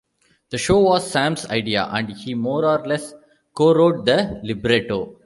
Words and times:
The 0.49 0.57
show 0.57 0.79
was 0.79 1.11
Sam's 1.11 1.45
idea, 1.45 1.85
and 1.91 2.09
he 2.09 2.33
more 2.33 2.65
or 2.65 2.83
less 2.87 3.13
cowrote 3.55 4.03
the 4.03 4.39
libretto. 4.43 5.19